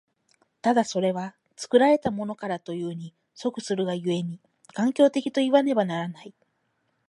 [0.63, 4.41] ただそれは作られたものからというに即するが故に、
[4.73, 6.33] 環境的といわねばならない。